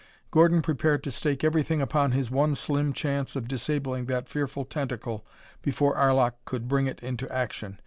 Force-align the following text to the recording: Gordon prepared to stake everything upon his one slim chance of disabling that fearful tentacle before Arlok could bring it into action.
Gordon 0.31 0.63
prepared 0.63 1.03
to 1.03 1.11
stake 1.11 1.43
everything 1.43 1.79
upon 1.79 2.11
his 2.11 2.31
one 2.31 2.55
slim 2.55 2.91
chance 2.91 3.35
of 3.35 3.47
disabling 3.47 4.05
that 4.07 4.27
fearful 4.27 4.65
tentacle 4.65 5.23
before 5.61 5.95
Arlok 5.95 6.33
could 6.43 6.67
bring 6.67 6.87
it 6.87 6.99
into 7.01 7.31
action. 7.31 7.77